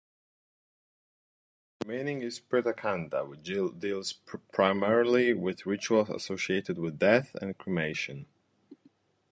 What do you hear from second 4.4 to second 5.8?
primarily with